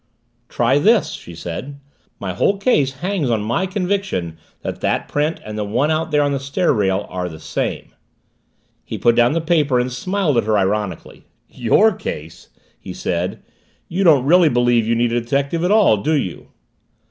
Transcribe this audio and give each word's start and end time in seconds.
"Try 0.49 0.79
this," 0.79 1.11
she 1.11 1.35
said. 1.35 1.79
"My 2.19 2.33
whole 2.33 2.57
case 2.57 3.01
hangs 3.05 3.29
on 3.29 3.43
my 3.43 3.67
conviction 3.67 4.39
that 4.63 4.81
that 4.81 5.07
print 5.07 5.39
and 5.45 5.59
the 5.59 5.63
one 5.63 5.91
out 5.91 6.09
there 6.09 6.23
on 6.23 6.31
the 6.31 6.39
stair 6.39 6.73
rail 6.73 7.05
are 7.07 7.29
the 7.29 7.39
same." 7.39 7.93
He 8.83 8.97
put 8.97 9.13
down 9.15 9.33
the 9.33 9.41
paper 9.41 9.79
and 9.79 9.91
smiled 9.93 10.37
at 10.39 10.45
her 10.45 10.57
ironically. 10.57 11.25
"Your 11.47 11.91
case!" 11.93 12.49
he 12.79 12.93
said. 12.93 13.43
"You 13.87 14.03
don't 14.03 14.25
really 14.25 14.49
believe 14.49 14.87
you 14.87 14.95
need 14.95 15.13
a 15.13 15.21
detective 15.21 15.63
at 15.63 15.69
all, 15.69 15.97
do 15.97 16.13
you?" 16.13 16.47